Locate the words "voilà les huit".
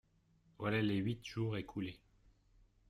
0.57-1.23